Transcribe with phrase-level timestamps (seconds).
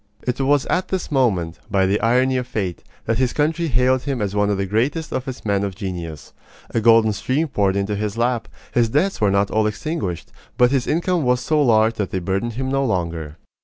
[0.23, 4.19] It was at this moment, by the irony of fate, that his country hailed him
[4.19, 6.33] as one of the greatest of its men of genius.
[6.71, 8.47] A golden stream poured into his lap.
[8.73, 12.53] His debts were not all extinguished, but his income was so large that they burdened
[12.53, 13.37] him no longer.